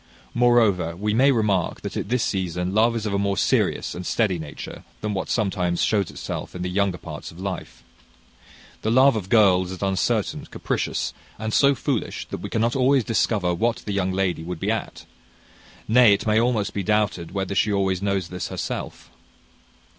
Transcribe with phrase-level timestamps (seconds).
[0.33, 4.03] Moreover, we may remark that at this season love is of a more serious and
[4.03, 7.83] steady nature than what sometimes shows itself in the younger parts of life.
[8.81, 13.53] The love of girls is uncertain, capricious, and so foolish that we cannot always discover
[13.53, 15.05] what the young lady would be at;
[15.87, 19.11] nay, it may almost be doubted whether she always knows this herself.